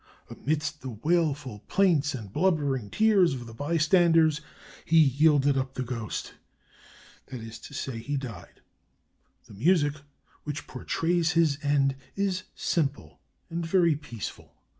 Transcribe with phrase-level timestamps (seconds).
[0.31, 4.41] Amidst the wailful plaints and blubbering tears of the bystanders
[4.83, 6.33] he yielded up the ghost
[7.27, 8.61] that is to say, he died."
[9.45, 9.93] The music
[10.43, 13.19] which portrays his end is simple
[13.51, 14.55] and very peaceful.